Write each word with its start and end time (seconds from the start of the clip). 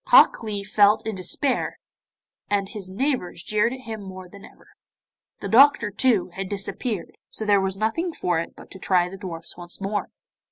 Hok 0.07 0.41
Lee 0.41 0.63
felt 0.63 1.05
in 1.05 1.13
despair, 1.13 1.77
and 2.49 2.67
his 2.69 2.89
neighbours 2.89 3.43
jeered 3.43 3.71
at 3.71 3.81
him 3.81 4.01
more 4.01 4.27
than 4.27 4.43
ever. 4.43 4.69
The 5.41 5.47
doctor, 5.47 5.91
too, 5.91 6.29
had 6.33 6.49
disappeared, 6.49 7.11
so 7.29 7.45
there 7.45 7.61
was 7.61 7.77
nothing 7.77 8.11
for 8.11 8.39
it 8.39 8.55
but 8.55 8.71
to 8.71 8.79
try 8.79 9.09
the 9.09 9.17
dwarfs 9.17 9.55
once 9.57 9.79
more. 9.79 10.07